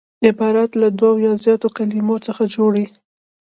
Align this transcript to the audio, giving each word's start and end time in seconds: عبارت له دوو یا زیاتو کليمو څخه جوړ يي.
عبارت 0.27 0.71
له 0.81 0.87
دوو 0.99 1.15
یا 1.25 1.33
زیاتو 1.43 1.67
کليمو 1.77 2.15
څخه 2.27 2.43
جوړ 2.55 2.71
يي. 2.81 2.87